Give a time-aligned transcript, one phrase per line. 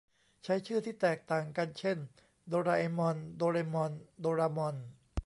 [0.43, 1.97] ใช้ชื่อที่แตกต่างกันเช่น
[2.47, 4.75] โดราเอมอน โดเรมอน โดรามอน